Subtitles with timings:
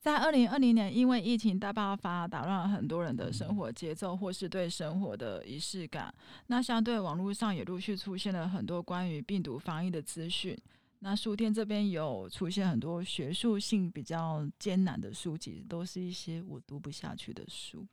[0.00, 6.12] 在二零二零年，因为疫情大爆发，打乱了很多人的生活节奏，或是对生活的仪式感。
[6.46, 10.56] 那相对网络上也陆续出现了很多关于病毒防疫的资讯。
[11.00, 17.86] 那书店这边有出现很多学术性比较艰难的书籍，都是一些我读不下去的书。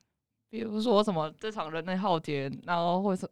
[0.49, 3.29] 比如说什么这场人类浩劫，然后或者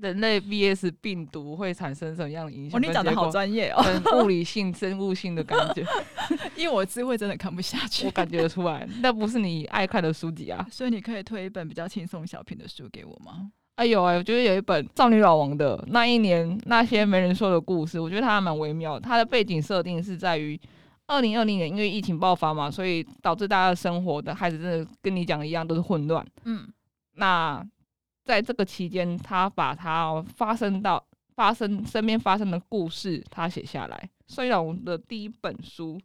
[0.00, 2.78] 人类 VS 病毒会产生什么样的影响？
[2.78, 3.82] 哦，你讲的好专业哦，
[4.22, 5.84] 物理性、生物性的感觉。
[6.56, 10.66] 因为我智慧真的看不下去，我感觉得出来，那不是你爱看的书籍啊。
[10.70, 13.50] 所以你可以推一本比较轻松小品的书给我吗？
[13.76, 18.98] 哎有哎，我觉得有一本《少女老王》的那一年那些没人说的故事，我觉得它还蛮微妙。
[18.98, 20.58] 它的背景设定是在于
[21.06, 26.26] 二零二零年，因为疫情爆发嘛，所以导致大家的生活的开始真的跟你讲的一样都是混乱。
[26.44, 26.66] 嗯，
[27.16, 27.62] 那
[28.26, 31.02] 在这个期间，他把他发生到
[31.34, 34.10] 发生身边发生的故事，他写下来。
[34.26, 35.98] 少女老王的第一本书。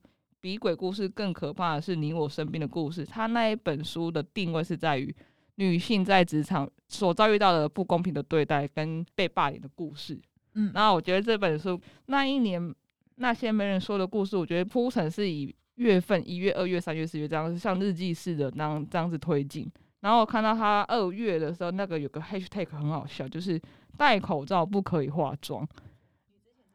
[0.43, 3.05] 比鬼故事更可怕的是你我身边的故事。
[3.05, 5.15] 他那一本书的定位是在于
[5.57, 10.19] 女性在职场所遭遇到的不公平的对待跟被霸凌的故事。
[10.55, 12.73] 嗯，然后我觉得这本书那一年
[13.17, 19.71] 那些没人说的故事，我觉得铺陈是以月份一月、二月、三月、四月这样，像日记似的那样这样子推进。
[20.01, 23.59] 然后我看到他二月的时候，那个有个 hashtag 很好笑，就是
[23.97, 25.67] 戴口罩不可以化妆。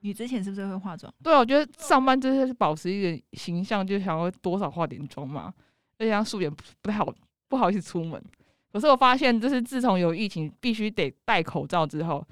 [0.00, 1.12] 你之前是不是会化妆？
[1.22, 5.52] 对，我觉得上班就是保持一个形象，就想要多少化点妆嘛，
[5.98, 6.48] 而且像素颜
[6.80, 7.12] 不太好，
[7.48, 8.22] 不好意思出门。
[8.72, 12.24] 可是我发现，就是自从有疫情，必须得戴口罩之后，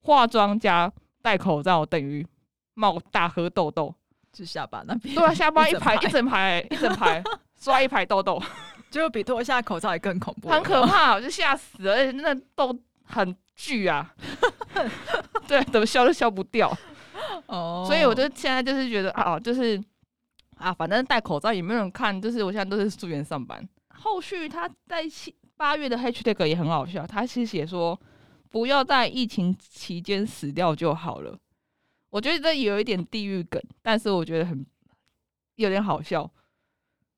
[0.00, 0.90] 化妆加
[1.22, 2.26] 戴口罩等于
[2.72, 3.94] 冒大颗痘痘，
[4.32, 5.14] 就下巴那边。
[5.14, 7.22] 对啊，下巴一排一整排一整排
[7.60, 8.42] 刷一排痘痘，
[9.00, 14.14] 就比脱下口罩还更恐怖，很可怕，我就吓死了，而且那痘很巨啊，
[15.48, 16.76] 对，怎么消都消不掉。
[17.46, 19.82] 哦，所以我就现在就是觉得啊，就是
[20.56, 23.66] 啊，反正戴口罩也没有人看，就是我现在都是素颜上班。
[23.88, 27.98] 后续他在七八月的 hashtag 也很好笑，他是写说
[28.50, 31.38] 不要在疫情期间死掉就好了。
[32.10, 34.64] 我觉得这有一点地狱梗，但是我觉得很
[35.56, 36.30] 有点好笑，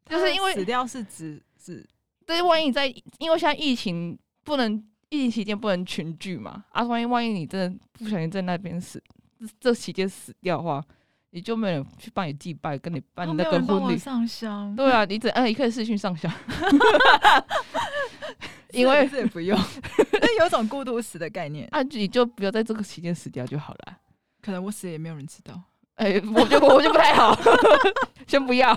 [0.06, 1.88] 就是因为死掉是指是，
[2.24, 2.86] 对，万一你在
[3.18, 4.74] 因为现在疫情不能
[5.08, 9.02] 疫情期间不能群聚嘛，啊，万一万一你真的不小心在那边死。
[9.60, 10.82] 这期间死掉的话，
[11.30, 14.74] 你就没有人去帮你祭拜，跟你办那个婚礼上香。
[14.76, 16.32] 对啊，你只嗯，你可以视讯上香，
[18.72, 19.58] 因为这也不用，
[20.22, 21.68] 那有种孤独死的概念。
[21.72, 23.98] 啊，你就不要在这个期间死掉就好了。
[24.40, 25.60] 可能我死也没有人知道。
[25.96, 27.34] 哎、欸，我就我就不太好，
[28.28, 28.70] 先不要，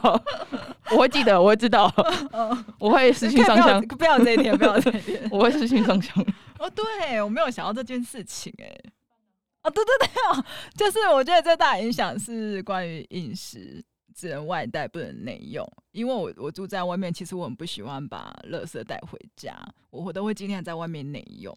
[0.91, 1.94] 我会记得，我会知道，
[2.80, 3.81] 我会失去上香。
[3.88, 6.25] 不要这一天，不要这一天，我会失去上香。
[6.59, 8.91] 哦，对，我没有想到这件事情、欸，哎。
[9.63, 10.46] 哦，对对对哦，
[10.78, 13.84] 就是我觉得最大影响是关于饮食
[14.16, 19.53] 只能外带不能内用，因为我我住在外面，其实我很不喜欢把垃圾带回家，
[19.90, 21.53] 我我都会尽量在外面内用。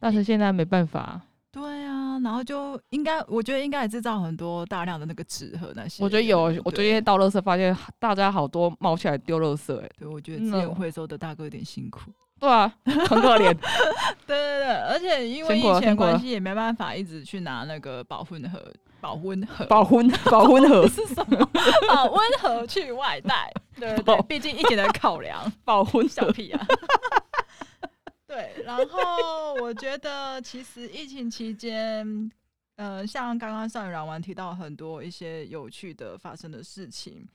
[0.00, 1.20] 但是现在没办法。
[1.54, 6.02] 对啊，然后就应该，我觉得应该也制造很多大量的那个纸盒那些。
[6.02, 12.10] 我觉得有，我最近倒垃圾发现大家好多冒起来丢垃圾，哎，对，我觉得资源回收的大哥有点辛苦。
[12.40, 13.54] 对啊，很可怜。
[14.26, 18.60] 对对对，而且因为疫情关系，也没办法一直去拿那个保温盒、
[19.00, 21.38] 保温盒、保温保温盒 是什么？
[21.88, 23.52] 保温盒去外带。
[23.78, 26.66] 对对对，毕竟疫情的考量，保温小屁啊。
[28.34, 32.30] 对，然后我觉得其实疫情期间，
[32.76, 37.26] 呃，像刚刚少女老王提到很多一些有趣的发生的事情。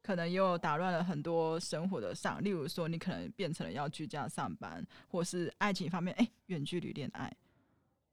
[0.00, 7.30] 可能也有打乱了很多生活的上，例如说你可能变成了要居家上班，或是爱情方面，哎、欸，远距离恋爱，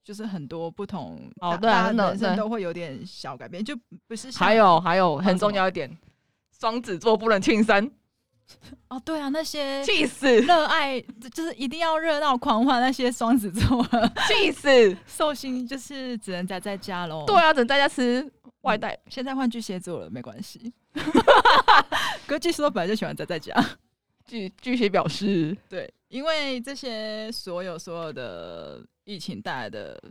[0.03, 3.73] 就是很多不同哦，对啊，人生都会有点小改变，就
[4.07, 5.89] 不是还有还有很重要一点，
[6.59, 7.89] 双子座不能庆生
[8.89, 10.27] 哦，对啊，那些气死。
[10.41, 10.99] 热爱
[11.33, 13.85] 就是一定要热闹狂欢那些双子座
[14.27, 14.95] 气死。
[15.07, 20.73] 寿星就是只能宅在家喽，对啊，只能在家吃外带，嗯、现在换巨蟹座了，没关系。
[22.27, 23.53] 可巨蟹座本来就喜欢宅在家。
[24.25, 30.01] 巨巨蟹表示，对，因为这些所有所有的疫情带来的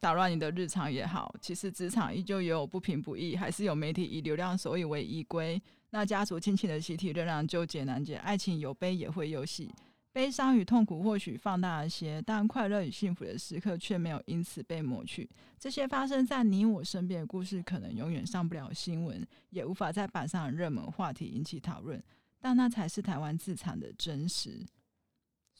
[0.00, 5.60] 打乱你的日常也好，其实职场依旧也有不平不义，还是有媒体以流量收益为依归。
[5.90, 9.70] 那家族亲情的习题仍然纠结难解，爱情有悲也会有喜。
[10.12, 15.28] 悲伤与痛苦或许放大一些，但快乐与幸福的时刻却没有因此被抹去。
[15.58, 22.02] 这些发生在你我身边的故事，可能永远上不了新闻，也无法在板上热门话题引起讨论。
[22.40, 24.64] 但那才是台湾自残的真实。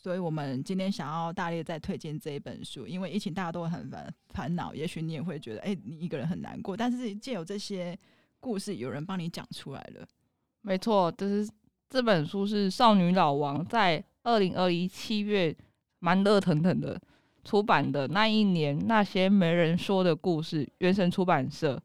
[0.03, 6.75] 所以，我们今天想要大力再推荐这一本书，因为疫情大家都很烦烦恼，也许你也会觉得，哎、欸，你一个人很难过。
[6.75, 7.99] 但是借由这些
[8.41, 10.07] 故事，有人帮你讲出来了。
[10.63, 11.47] 没错，就是
[11.91, 15.55] 这本书是少女老王在二零二一七月
[15.99, 16.99] 蛮热腾腾的
[17.45, 21.79] 出版的那一年那些没人说的故事，原神出版社。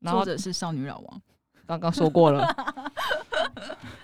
[0.00, 1.22] 然后作者是少女老王，
[1.66, 2.46] 刚刚说过了。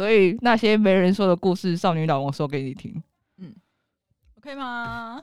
[0.00, 3.02] 所以那些没人说的故事，少女老王说给你听。
[3.36, 3.52] 嗯
[4.38, 5.22] ，OK 吗？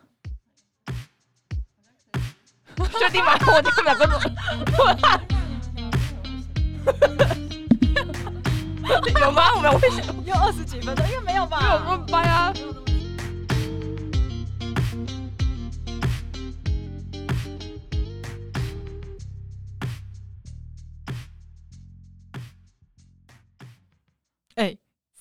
[2.99, 3.33] 确定吗？
[3.47, 4.05] 我这两个
[9.19, 9.55] 有吗？
[9.55, 9.87] 我们会
[10.27, 11.59] 用二十几分钟，应该没有吧？
[11.59, 12.53] 没有那么掰啊！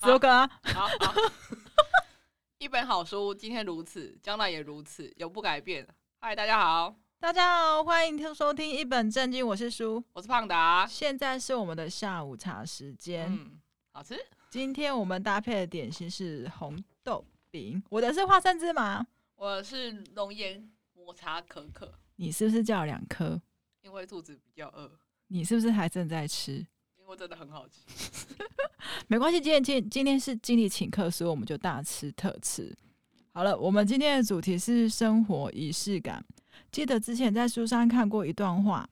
[0.07, 0.49] 欸，十六个啊！
[0.73, 1.13] 好，好，
[2.59, 5.85] 一本好书，今天如此，将来也如此，永不改变。
[6.19, 10.87] 嗨，大家好，大家好，欢迎收听一本正经，我是书，我是胖达。
[10.87, 13.59] 现在是我们的下午茶时间，嗯，
[13.91, 14.17] 好吃。
[14.49, 19.05] 今天我们搭配的点心是红豆饼，我的是花生芝麻，
[19.35, 21.93] 我是龙岩抹茶可可。
[22.15, 23.41] 你是不是叫了两颗？
[23.81, 24.89] 因为肚子比较饿。
[25.27, 26.65] 你是不是还正在吃？
[27.07, 28.35] 因为真的很好吃。
[29.07, 32.75] 没关系，今天今今天是经理请客，所以我们就大吃特吃。
[33.31, 36.21] 好了，我们今天的主题是生活仪式感。
[36.69, 38.89] 记得之前在书上看过一段话：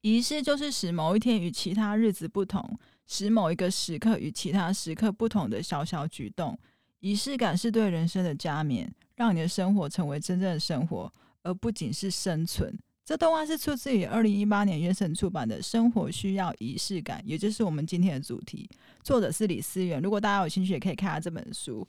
[0.00, 6.58] 仪式就是使某一天与其他日子不同，使某一个时刻与其他时刻不同的小小举动。
[7.00, 11.12] 仪式感是对人生的加冕，让你的生活成为真正的生活，
[11.42, 12.78] 而不仅是生存。
[13.10, 18.70] 这动画是出自于二零一八年原神出版的《生活需要仪式感》，也就是我们今天的主题。
[19.02, 21.84] 作者是李思源，如果大家有兴趣，也可以看下这本书。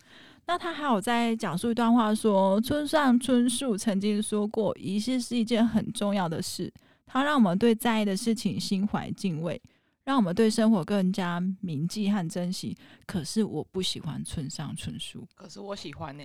[0.48, 6.74] 那他还有在讲述一段话说，村上春树曾经说过，仪式是一件很重要的事，
[7.06, 9.62] 它让我们对在意的事情心怀敬畏，
[10.06, 12.76] 让我们对生活更加铭记和珍惜。
[13.06, 16.24] 可是我不喜欢村上春树，可是我喜欢呢、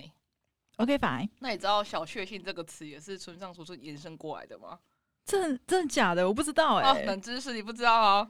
[0.77, 1.29] OK，fine。
[1.39, 4.79] 那你知道“小确幸”这个词也是村上春树延伸过来的吗？
[5.25, 6.27] 真真的假的？
[6.27, 7.05] 我不知道哎、欸。
[7.05, 8.29] 冷知识你不知道啊？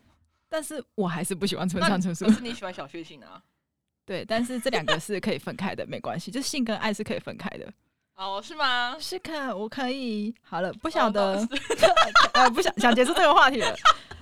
[0.49, 2.25] 但是我还是不喜欢村上春树。
[2.25, 3.41] 可是你喜欢小确幸啊？
[4.05, 7.71] 对，但是这两个是可以分开的，没关系，就性跟爱是可以分开的。
[8.15, 8.97] 哦，是吗？
[8.97, 10.33] 是可，我可以。
[10.41, 11.47] 好了，不晓得，哦、
[12.33, 13.75] 呃，不想想结束这个话题了。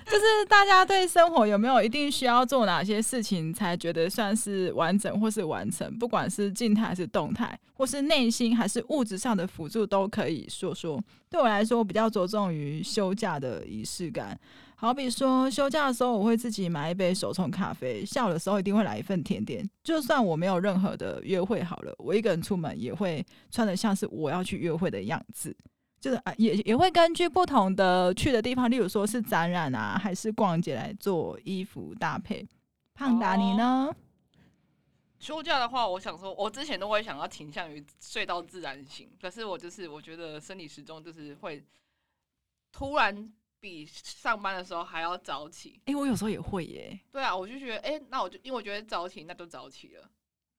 [0.06, 5.98] 就是大家对生活有没有一定需要做哪些事情才觉得算是完整或是完成？
[5.98, 11.02] 不管是静态还是动态，或是内心还是物质上的辅助，都可以说说。
[11.28, 14.38] 对我来说，我比较着重于休假的仪式感。
[14.78, 19.68] 好比说，休假的时候，我会自己买一杯手冲咖啡；下午的时候，一定会来一份甜点。
[19.82, 25.56] 就算我没有任何的约会，好了，我一个人出门也会穿得像是我要去约会的样子。
[26.06, 32.46] 就是啊，也也会根据不同的去的地方，例如说是展览啊，还是逛街来做衣服搭配。
[32.94, 33.92] 胖达，你呢？
[35.18, 41.60] 休假的话，我想说，我之前都会想要倾向于睡到自然醒，可是我就是我觉得生理时钟就是会
[42.70, 45.80] 突然比上班的时候还要早起。
[45.86, 46.96] 哎、欸，我有时候也会耶。
[47.10, 50.08] 对啊，我就觉得，哎、欸，那我就因为我觉得早起，那就早起了。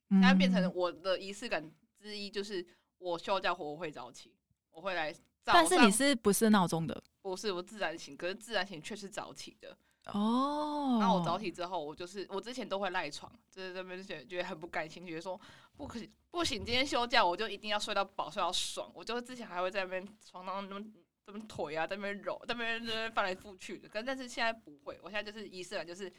[0.09, 1.71] 现在变成我的仪式感
[2.01, 2.67] 之一，就是
[2.97, 4.33] 我休假后我会早起，
[4.71, 5.15] 我会来。
[5.53, 7.03] 但是你是不是闹钟的？
[7.21, 9.77] 不是，我自然醒，可是自然醒却是早起的
[10.13, 10.97] 哦。
[10.99, 15.39] 然后我早起之后，我就是我之前都会赖床，就是这边觉得觉得很不甘心，觉得说
[15.75, 15.99] 不可
[16.31, 18.91] 不行，今天休假我就一定要睡到饱，睡到爽。
[18.93, 20.85] 我就之前还会在那边床上那么
[21.25, 23.89] 那么腿啊，在那边揉，在那边在那边翻来覆去的。
[23.89, 26.11] 可是但是现在不会，我现在就是仪式感，就是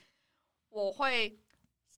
[0.68, 1.38] 我会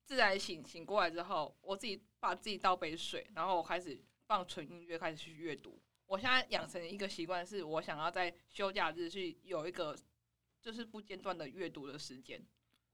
[0.05, 5.81] 自然醒，醒过来之后，我自己把自己倒杯水，然后我开始放纯音乐，开始去阅读。
[6.11, 9.97] 我现在养成一个习惯，是我想要在休假日去有一个
[10.61, 12.45] 就是不间断的阅读的时间。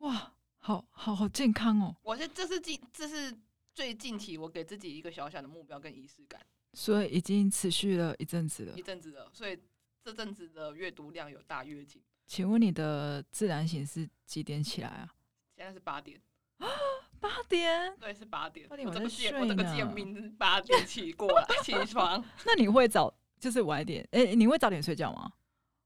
[0.01, 1.97] 哇，好好好健康哦！
[2.03, 3.35] 我是这是近这是
[3.73, 6.45] 最近期我给自己一个小小的目标跟仪式感，
[6.75, 9.31] 所以已经持续了一阵子了，一阵子了。
[9.33, 9.59] 所以
[10.05, 12.03] 这阵子的阅读量有大跃进。
[12.27, 15.15] 请问你的自然醒是几点起来啊？
[15.57, 16.21] 现在是八点。
[17.21, 18.69] 八点，对，是八点。
[18.69, 19.39] 八点我在睡呢。
[19.41, 22.23] 我这个贱命八点起过来 起床。
[22.47, 24.07] 那你会早就是晚一点？
[24.13, 25.33] 哎、欸，你会早点睡觉吗？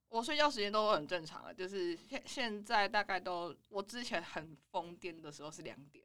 [0.09, 6.05] 我睡觉时间都很正常啊，就是现现在大概都，我之前很疯癫的时候是两点，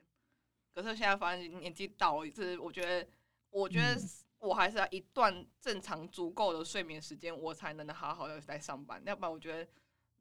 [0.73, 3.07] 可是现在发现年纪到了，就是我觉得，
[3.49, 3.97] 我觉得
[4.37, 9.01] 我还是要一段正常足够的睡眠时间，我才能好好的来上班。
[9.05, 9.67] 要不然我觉得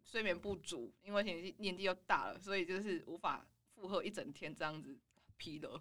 [0.02, 3.46] 睡眠不足，因为年纪年纪又大了，所以就是无法。
[3.84, 4.98] 负荷一整天这样子
[5.36, 5.78] 疲劳。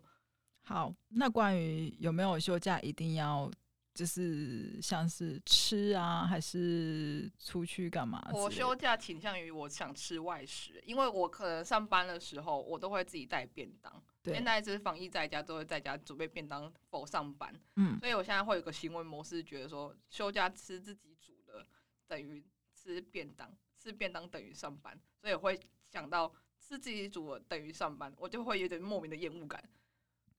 [0.64, 3.50] 好，那关于有没有休假一定要
[3.94, 8.22] 就是像是吃啊，还是出去干嘛？
[8.34, 14.04] 我休假倾向于我想吃外食，因为我可能上班的时候我都会自己带便当。
[14.22, 17.58] 对，现在就是防疫在家，都会在家准备便当否上班。
[17.78, 21.66] 嗯，所以我现在会有个行为模式，觉得说休假吃自己煮的
[22.06, 22.44] 等于
[22.74, 25.58] 吃便当，吃便当等于上班，所以我会
[25.90, 26.34] 想到
[26.68, 29.62] 吃自己煮的等于上班，我就会有点莫名的厌恶感。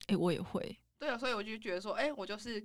[0.07, 0.76] 诶、欸，我也会。
[0.99, 2.64] 对啊，所以我就觉得说，哎、欸，我就是。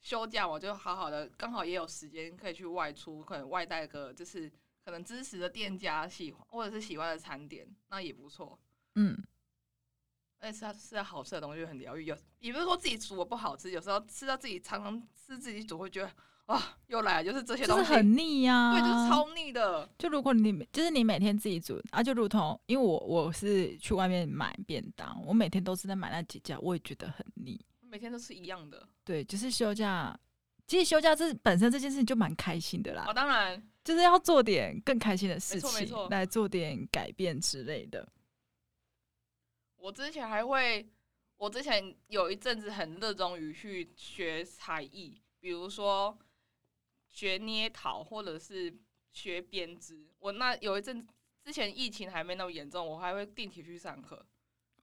[0.00, 4.48] 休假我就好好的，刚好也有时间可以去外出，可能外带个就是
[4.84, 8.56] 可能支持的店家喜欢或者是喜欢的餐点，那也不错。
[8.94, 9.20] 嗯，
[10.38, 12.04] 而且吃到吃到好吃的东西就很疗愈。
[12.04, 16.12] 有也不是说自己煮的不好吃，有时候吃到自己常常吃自己煮会觉得
[16.48, 19.88] 哇，又来了，就是这些东西就是很腻呀、啊，对，就是超腻的。
[19.98, 27.60] 就如果你就是你每天自己煮啊，就如同因为我我是去外面买便当，我每天都是在买那几家，我也觉得很腻。
[27.82, 30.18] 每天都是一样的，对，就是休假。
[30.66, 33.06] 其实休假这本身这件事情就蛮开心的啦。
[33.08, 38.06] 哦，当然，就是要做点更开心的事情，来做点改变之类的。
[39.76, 40.86] 我之前还会，
[41.38, 46.18] 我之前有一阵子很热衷于去学才艺，比如说
[47.10, 48.72] 学捏陶或者是
[49.12, 50.08] 学编织。
[50.18, 51.06] 我那有一阵
[51.44, 54.24] 之前疫情还没那么严重，我还会定期去上课。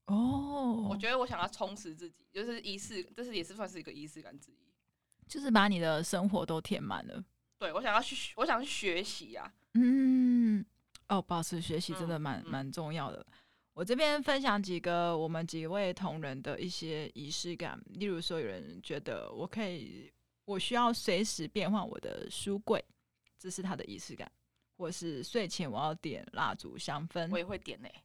[0.05, 4.73] 哦，我觉得我想要充实自己，就是仪式，这是也是算是一个仪式感之一，
[5.27, 7.23] 就是把你的生活都填满了。
[7.57, 9.51] 对，我想要去，我想去学习啊。
[9.73, 10.63] 嗯，
[11.09, 13.25] 哦，保持学习真的蛮蛮、嗯、重要的。
[13.73, 20.11] 我这边分享几个我们几位同仁的一些仪式感，例如说，有人觉得我可以，
[20.45, 22.83] 我需要随时变换我的书柜，
[23.37, 24.31] 这是它的仪式感，
[24.77, 28.01] 或是睡前我要点蜡烛香氛，我也会点呢、欸。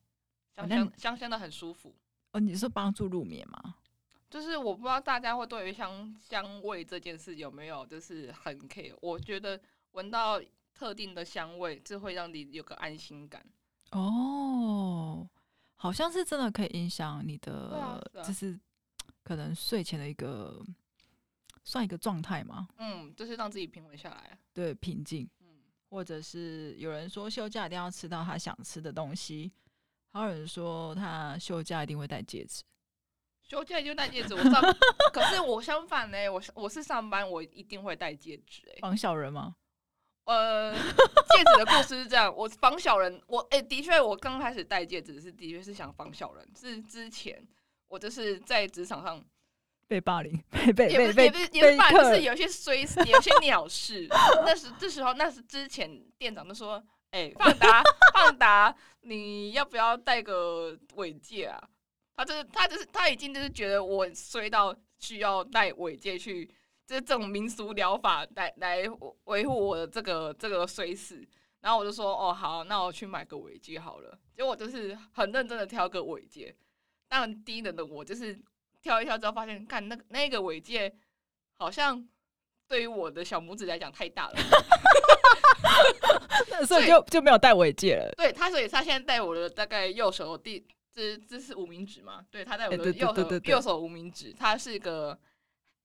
[0.56, 1.94] 香香香香的很舒服
[2.32, 3.76] 哦，你是帮助入眠吗？
[4.28, 8.94] 就是我不知道大家会对于香香味这件事有没有就是很 care。
[9.00, 9.60] 我觉得
[9.92, 10.40] 闻到
[10.72, 13.44] 特定的香味，这会让你有个安心感。
[13.92, 15.28] 哦，
[15.74, 18.58] 好像是真的可以影响你的，啊啊、就是
[19.24, 20.64] 可能睡前的一个
[21.64, 22.68] 算一个状态吗？
[22.78, 25.28] 嗯，就是让自己平稳下来，对，平静。
[25.40, 25.46] 嗯，
[25.88, 29.52] 或者是有人说休假一定要吃到他想吃的东西。
[30.12, 32.64] 还有人说他休假一定会戴戒指，
[33.42, 34.34] 休假就戴戒指。
[34.34, 34.60] 我上，
[35.12, 38.78] 可是我相反呢、欸，我我是上班，我一定会戴戒指、欸。
[38.80, 39.54] 防小人吗？
[40.24, 46.48] 呃，戒指的故事是这样，我防小人，我哎、欸，的确，我刚开始戴戒指是的确是想防小人。
[46.56, 47.40] 是之前
[47.86, 49.24] 我就是在职场上
[49.90, 54.06] 被霸凌，被被也不是也不是也不是霸凌，就是有些衰死，有些鸟事。
[54.46, 56.80] 那时这时候，那是之前店长都说。
[57.12, 57.82] 哎、欸，放达，
[58.14, 61.60] 放达，你要不要带个尾戒啊？
[62.14, 66.46] 他就是，他就是，他已经就是觉得我衰到需要带尾戒去，
[66.86, 68.84] 就是这种民俗疗法来来
[69.24, 71.20] 维护我的这个这个衰死。
[71.62, 74.16] 然后我就说，哦，好，那我去买个尾戒好了。
[74.36, 76.54] 结果我就是很认真的挑个尾戒，
[77.08, 78.40] 当然低能的我就是
[78.82, 80.92] 挑一挑之后发现，看那个那个尾戒
[81.58, 82.06] 好像
[82.68, 84.34] 对于我的小拇指来讲太大了。
[86.66, 88.12] 所以就就没有戴尾戒了。
[88.16, 92.24] 对他，所以他现在戴我的大概右手第这这是无名指嘛？
[92.30, 95.18] 对他戴我的右手、欸、右手无名指，他是一个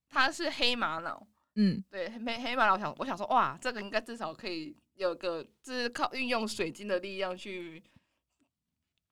[0.08, 7.82] 他是黑玛瑙，嗯，对黑黑玛瑙，我想我想说哇，这个应该至少可以有个就是靠运用水晶的力量去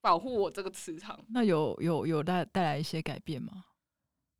[0.00, 1.18] 保护我这个磁场。
[1.28, 3.64] 那有有有带带来一些改变吗？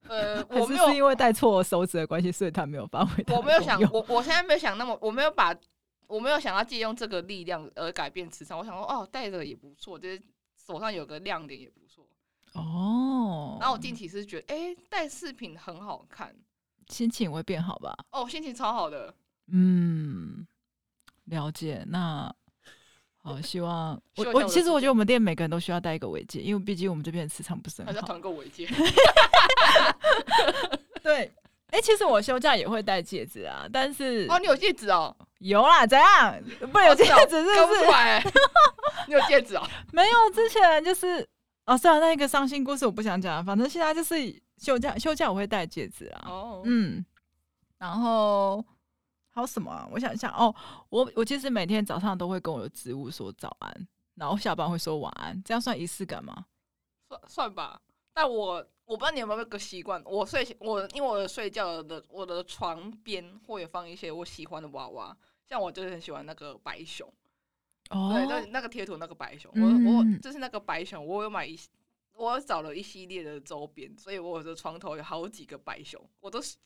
[0.08, 3.24] 呃，我没有是因为戴错手指的关系，所以他没有发挥。
[3.28, 5.54] 我没有想我我现在没有想那么，我没有把。
[6.06, 10.22] 我没有想要借用这个力量而改变磁场，我想说哦，戴着也不错，就是
[10.54, 12.06] 手上有个亮点也不错
[12.52, 13.56] 哦。
[13.58, 16.36] 然后我近期是觉得，哎，戴饰品很好看，
[16.88, 17.96] 心情会变好吧？
[18.10, 19.14] 哦，心情超好的。
[19.46, 20.46] 嗯，
[21.24, 21.82] 了解。
[21.88, 22.32] 那
[23.24, 28.00] 好， 希望 我我其实我觉得我们店每个人都需要戴一个尾戒，因为毕竟我们这边的磁场不是很好。
[28.02, 28.68] 团购尾戒。
[31.02, 31.32] 对。
[31.70, 35.12] 哎、欸，其实我休假也会戴戒指啊，但是哦，你有戒指哦？
[35.38, 36.40] 有啦，怎样？
[36.70, 37.84] 不有戒指是不是？
[39.08, 39.66] 你有戒指哦？
[39.92, 41.26] 没有，之前就是
[41.66, 44.14] 哦，算了，那一个伤心故事我不想讲，反正现在就是
[44.58, 46.26] 休假，休假我会戴戒指啊。
[46.28, 47.04] 哦，嗯，
[47.78, 48.64] 然后
[49.34, 49.86] 还有什么啊？
[49.92, 50.54] 我想一下哦，
[50.88, 56.46] 我我其实每天早上都会跟我的植物说早安，然后下班会说晚安，这样算仪式感吗？
[57.08, 58.66] 算算吧，但我。
[58.86, 65.16] 我不知道你有没有那个习惯，我睡我因为我的睡觉的我的床边会有放一些我喜欢的娃娃，
[65.48, 67.10] 像我就是很喜欢那个白熊，
[67.88, 71.58] 哦，对，那那个贴图那个白熊，嗯、我我就是那个白熊，我有买一，
[72.12, 76.58] 我找了一系列的周边，所以我的床头有好几个白熊，我都是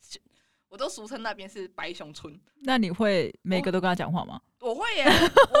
[0.69, 2.39] 我都俗称那边是白熊村。
[2.61, 4.39] 那你会每个都跟他讲话吗？
[4.59, 5.05] 我，我会耶，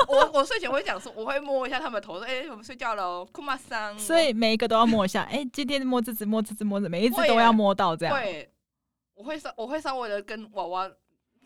[0.07, 3.97] 我我我睡前会讲说，我会摸一下他们的头，说，哎、欸，我们睡觉了，库马桑。
[3.97, 8.15] 所以每一个都要摸一下，哎、欸，今天摸这只，摸这只，摸这，每一只都要摸到这样。
[8.15, 8.49] 会，
[9.15, 10.91] 我会稍我会稍微的跟娃娃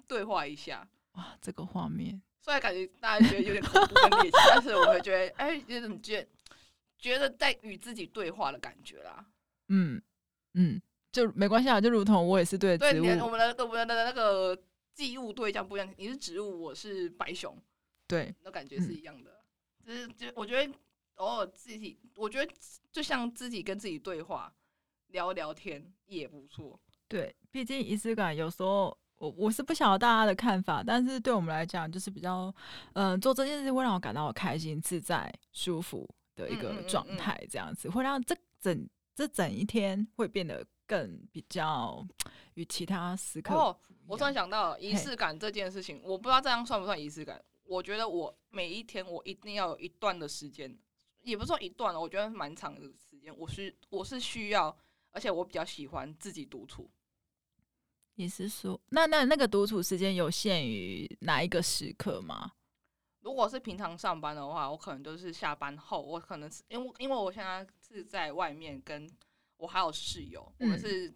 [0.07, 0.87] 对话一下。
[1.13, 6.27] 哇，这个画面，虽然感觉大家觉得有点恐怖跟猎奇，但是我会觉得，哎、欸，有种觉
[6.97, 9.25] 觉得在与自己对话的感觉啦。
[9.67, 10.01] 嗯
[10.55, 10.81] 嗯，
[11.13, 14.59] 就没关系啊，就如同我也是对植物，对，我们的我们的那个
[14.95, 17.55] 记忆对象不一样，你是植物，我是白熊，
[18.07, 19.31] 对，那感觉是一样的。
[19.85, 20.73] 就、嗯、是就我觉得
[21.17, 22.51] 偶尔自己，我觉得
[22.91, 24.51] 就像自己跟自己对话，
[25.09, 26.79] 聊聊天也不错。
[27.07, 32.51] 对，毕竟仪式感有时候我我是不晓得大家的看法，但是对我们来讲，就是比较
[32.93, 38.89] 嗯、呃，做这件事会让我感到开心、自在、舒服的一个状态，这样子、嗯嗯嗯嗯、会让这整。
[39.15, 42.05] 这整一天会变得更比较
[42.55, 43.53] 与其他时刻。
[43.53, 47.43] 哦，我突然想到仪式感这件事情，我不知道这样算不算仪式感。
[47.63, 50.77] 我觉得我每一天我一定要有一段的时间，
[51.21, 53.35] 也不是说一段了，我觉得蛮长的时间。
[53.37, 54.75] 我是我是需要，
[55.11, 56.89] 而且我比较喜欢自己独处。
[58.15, 62.51] 你是说，那那那个独处时间有限于哪一个时刻吗？
[63.21, 69.09] 如果是平常上班的话，我可能都是下班后，我可能是因为因为我现在是在外面，跟
[69.63, 71.13] 我还有室友，我们是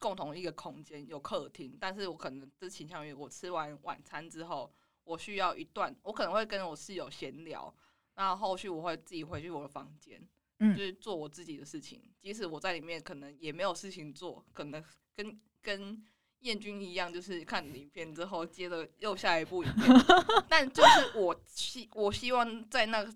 [0.00, 4.68] 共同一个空间，有客厅，但是我可能就倾向于我吃完晚餐之后，
[5.04, 7.72] 我需要一段，我可能会跟我室友闲聊，
[8.16, 10.20] 那后续我会自己回去我的房间，
[10.58, 16.04] 嗯就是做我自己的事情，即使我在里面可能也没有事情做，可能跟跟。
[16.40, 19.88] 燕君一样，就是看影片之后，接着又下一部影片。
[20.48, 23.12] 但就是我希我希望在那个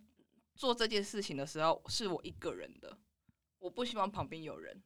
[0.55, 2.97] 做这件事情的时候，是我一个人的，
[3.61, 4.83] 我不希望旁边有人。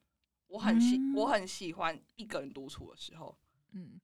[0.47, 3.35] 我很喜、嗯、我很喜欢一个人独处的时候。
[3.71, 3.99] 嗯，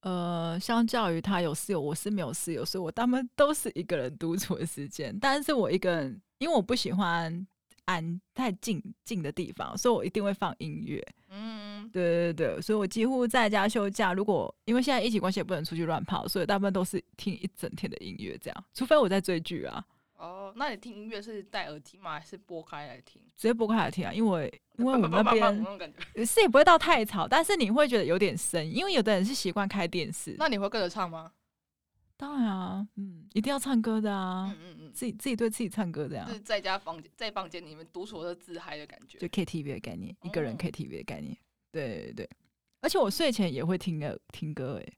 [0.00, 5.16] 呃，相较于他有室友，我是没有室友，所以我他们都是一个人独处的时间。
[5.20, 7.46] 但是我一个人，因为我不喜欢
[7.84, 11.00] 安太静静的地方，所以我一定会放音乐。
[11.28, 19.86] 嗯，对对对，所以我几乎在家休假，如果因为现在疫情关系也不能出去乱跑，所以大部分都是听一整天的音乐这样，除非我在追剧啊。
[20.46, 22.18] 哦，那你听音乐是戴耳机吗？
[22.18, 23.20] 还是拨开来听？
[23.36, 25.64] 直接拨开来听啊，因为 因为我们那边
[26.26, 30.36] 是也不会到太吵，但是你会觉得有点声，因为有的人是习惯开电视。
[30.38, 31.32] 那你会跟着唱吗？
[32.18, 41.36] 当然啊，嗯，一定要唱歌的啊，嗯嗯嗯，自己自己对自己唱歌这样，就是在家房间在房间里面独处的自嗨的感觉，就 KTV 的概念，一个人 KTV 的概念，
[41.70, 42.30] 对对对，
[42.80, 44.94] 而且我睡前也会听歌听歌诶，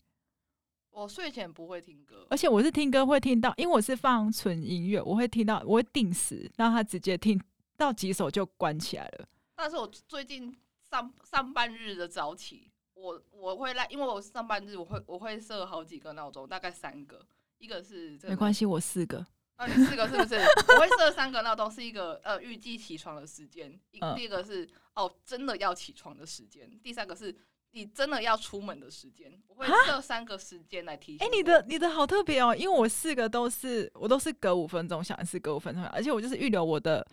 [0.99, 7.41] 我睡前不会听歌，而且我是听歌会听到，因为我是放纯音乐，我会听到，我会定时让他直接听
[7.77, 9.29] 到几首就关起来了。
[9.55, 10.53] 但是我最近
[10.91, 12.73] 上上半日的早起。
[12.95, 17.25] 我我会来，因为我上半日我会我会设好几个闹钟，大概三个，
[17.59, 20.35] 一个是这个，没关系，我四个，啊，你四个是不是？
[20.75, 27.33] 我会设三个闹钟，是一个呃预计起床的时间，一、嗯、第二个是哦真的要起床的时间，第三个是
[27.71, 31.27] 你真的要出门的时间，我会设三个时间来提醒。
[31.27, 37.07] 哎、欸，你的你的好特别哦，因为我四个都是我都是隔五分钟响，是隔五分钟响，而且我就是预留我的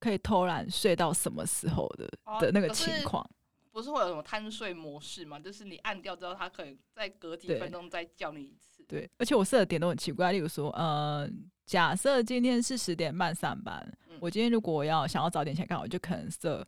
[0.00, 3.28] 可以偷懒睡到什么时候的、哦、的那个情况。
[3.70, 5.40] 不是会有什么贪睡模式吗？
[5.40, 8.84] 就是你按掉之后，它可以再隔几分钟再叫你一次。
[8.86, 11.26] 对，而且我设的点都很奇怪，例如说，呃，
[11.64, 16.66] 假设今天是十点半上班，嗯、我今天如果我要想要早点起来看，我就可能设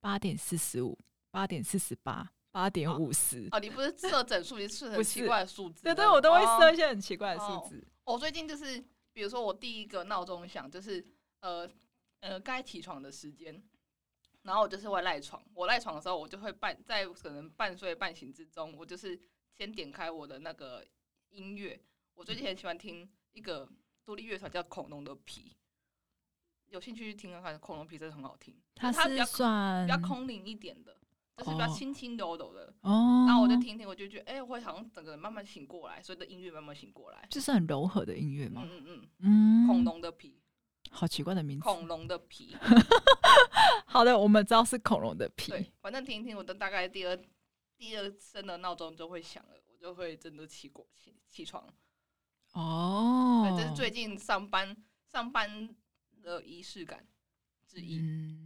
[0.00, 0.98] 八点四十五、
[1.30, 3.46] 八点四十八、八点五十。
[3.52, 5.82] 哦，你不是设整数，你是很奇怪的数字。
[5.82, 7.86] 对对，我都会设一些很奇怪的数字。
[8.04, 11.04] 我、哦哦、最近就是，比如说我第一个闹钟响，就是
[11.40, 11.68] 呃
[12.20, 13.62] 呃该起床的时间。
[14.40, 19.20] 然后我就是会赖床，我赖床的时候，我就会半在可能半睡半醒之中，我就是
[19.52, 20.82] 先点开我的那个
[21.32, 21.78] 音乐。
[22.14, 23.68] 我最近很喜欢听一个
[24.02, 25.54] 独立乐团叫恐龙的皮，
[26.68, 27.58] 有兴趣去听看看。
[27.60, 30.96] 恐龙皮真的很好听，它是比较算比较空灵一点的，
[31.36, 32.74] 就是比较轻轻柔柔的。
[32.80, 38.62] 哦，然后我就听听，我就觉得，哎、欸，我会好像整个人慢慢醒过来，所以的音乐慢慢醒过来，就是很柔和的音乐嘛。
[38.64, 40.40] 嗯嗯嗯嗯，恐龙的皮。
[40.90, 42.56] 好奇怪的名字，恐龙的皮。
[43.84, 45.50] 好的，我们知道是恐龙的皮。
[45.50, 47.18] 对，反正听一听，我的大概第二
[47.76, 51.68] 第二声的闹钟就会响了，我就会真的起过起起床。
[52.52, 54.74] 哦，这是最近上班
[55.10, 55.68] 上班
[56.22, 57.06] 的仪式感
[57.66, 57.98] 之一。
[57.98, 58.45] 嗯，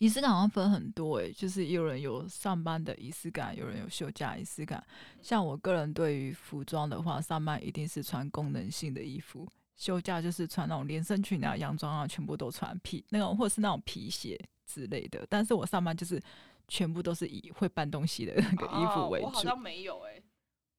[0.00, 4.82] 仪式感好像分很多诶，就是有人有上班的仪式感，有人有休假仪式感。
[5.20, 9.46] 像我个人对于服装的话，上班一定是穿功能性的衣服。
[9.76, 15.26] 休假就是穿那种连身裙啊、洋装啊，全部都穿皮那种，或者是那种皮鞋之类的。
[15.28, 16.18] 但是我上班就是
[16.66, 19.26] 全部都是以会搬东西的那个衣服为主。
[19.26, 20.24] 哦、我好像没有诶、欸，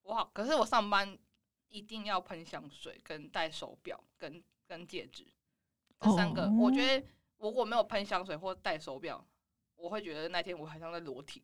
[0.01, 1.15] 我好，可是我上班
[1.69, 5.27] 一定要喷香水、跟戴手表、跟跟戒指
[5.99, 6.45] 这三个。
[6.45, 7.05] 哦、我觉得
[7.41, 9.25] 如果没有喷香水或戴手表，
[9.75, 11.41] 我会觉得那天我好像在裸体。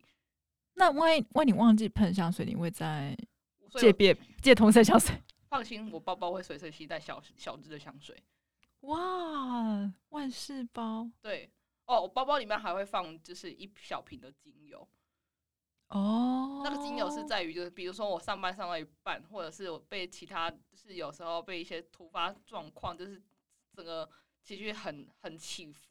[0.74, 3.18] 那万一万一你忘记喷香水，你会在
[3.80, 5.16] 借别借同色香水？
[5.50, 8.22] 放心，我包包会随身携带小小支的香水。
[8.82, 11.10] 哇，万事包。
[11.22, 11.50] 对
[11.86, 14.88] 哦，我包包里面还会放就是一小瓶的精油。
[15.88, 23.20] 哦，那个精油是在于就是比如说我上班上到一半，或者是我被其他就是有时候被一些突发状况，就是
[23.74, 24.08] 整个
[24.44, 25.87] 情绪很很起伏，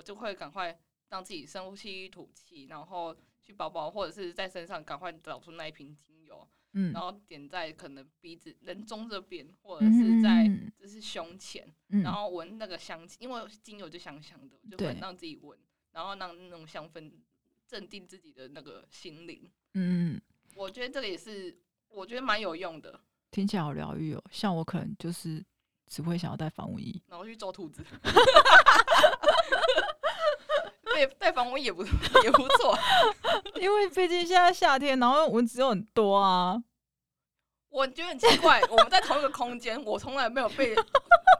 [0.00, 3.14] 我就会赶快让自己深呼吸吐气，然后。
[3.42, 10.46] 去包包或者是在身上，赶快找出那一瓶精油，嗯，然后点在可能鼻子、人中这边，或者是在
[10.78, 15.58] 就是胸前，嗯、然后闻那个香气，因为精油就香香的，就会让自己闻，
[15.90, 17.10] 然后让那种香氛
[17.66, 19.50] 镇定自己的那个心灵。
[19.74, 20.20] 嗯，
[20.54, 21.58] 我觉得这个也是，
[21.88, 23.00] 我觉得蛮有用的。
[23.32, 25.44] 听起来好疗愈哦，像我可能就是
[25.88, 27.82] 只会想要带防蚊衣，然后去捉兔子。
[31.06, 32.78] 带带防蚊也不也不错，
[33.60, 36.62] 因为毕竟现在夏天，然后蚊子又很多啊。
[37.68, 40.74] 我觉得很奇怪，我们在同一个空间，我从来没有被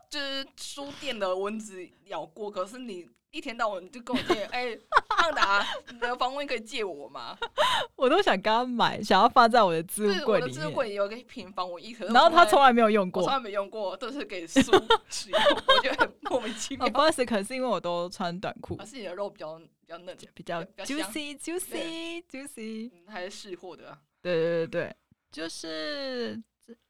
[0.09, 3.09] 就是书店的蚊子咬过，可是你。
[3.33, 4.81] 一天到晚就跟我借，哎、欸，
[5.17, 7.37] 胖达，你的防蚊可以借我吗？
[7.97, 10.27] 我都想跟他买，想要放在我的置物柜里面。
[10.27, 14.61] 我的置物柜有一瓶防蚊液，可是然后他从来没有用过，从来没用过，都是给书
[15.09, 16.89] 使用，我觉得很莫名其妙。
[16.89, 23.99] 不好意思，可能是因为我都穿短裤，还是你的肉比较比较嫩，比较 juicy juicy juicy，还是试货的、啊？
[24.23, 24.97] 对对对对，
[25.31, 26.41] 就是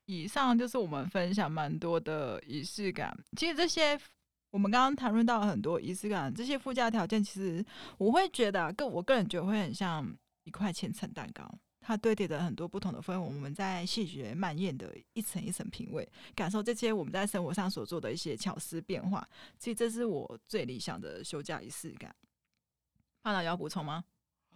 [0.06, 3.16] 以上就是我们分享蛮多的仪式感。
[3.36, 3.98] 其实这些。
[4.50, 7.64] 我们刚刚谈论到很多仪式感，这些附加条件，其实
[7.98, 11.48] 我会觉得，个我个人觉得会很像一块千层蛋糕，
[11.80, 19.24] 它堆叠的很多不同的氛围，我们在细嚼慢咽的一层一层品味，感受这些我们在生活上所做的一些巧思变化。
[19.56, 22.12] 其实这是我最理想的休假仪式感。
[23.22, 24.02] 胖达要补充吗？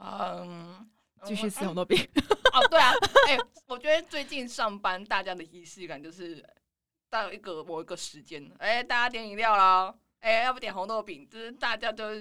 [0.00, 0.88] 嗯，
[1.22, 1.96] 继续吃红豆饼。
[2.52, 2.90] 哦，对啊，
[3.28, 6.44] 哎、欸，我觉得最近上班大家的仪式感就是。
[7.14, 12.20] 到一个某一个时间，哎、欸，大家点饮料啦，哎、欸，要不点红豆饼，就是大家都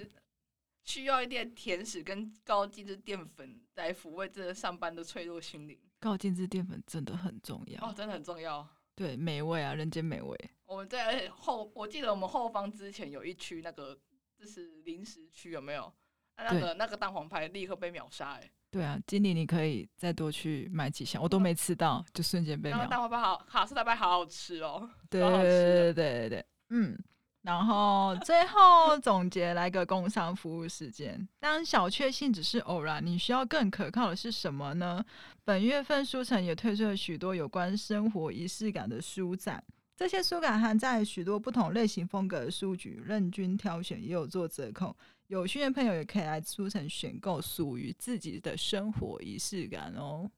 [0.84, 5.80] 需要一点甜食跟高精致淀粉来抚慰这个上班的脆弱心灵。
[6.00, 8.68] 高精致淀粉真的很重要哦，真的很重要。
[8.94, 10.38] 对，美味啊，人间美味。
[10.66, 14.00] 我们在而且后，我记得我们后方之前有一区那个
[14.38, 15.92] 就是零食区，有没有？
[16.38, 18.52] 那个那个蛋黄派立刻被秒杀，哎。
[18.74, 22.88] 对啊，经理，你可以再多去买几箱，我都没吃到，就瞬间被秒。
[22.88, 24.90] 蛋黄派好，卡士达派好好吃哦。
[25.12, 26.98] 对对对对对对，嗯。
[27.44, 31.28] 然后最后总结来个工商服务时间。
[31.42, 35.04] 当小确幸只是偶然，你需要更可靠的是什么呢？
[35.44, 39.64] 本月份书城也推出了许多有关生活仪式感的书展，
[39.96, 44.96] 这些书感还在许多不同类型风格的书局任君挑选，也有做折扣。
[45.28, 50.30] 有兴趣的朋友也可以来书城选购属于自己的生活仪式感哦。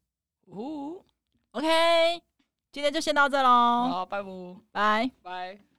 [0.48, 1.04] 哦
[1.52, 1.68] ，OK，
[2.72, 3.88] 今天就先到这喽。
[3.90, 4.30] 好，拜拜，
[4.72, 5.75] 拜拜。